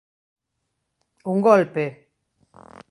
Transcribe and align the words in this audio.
Un 1.31 1.37
golpe! 1.47 1.85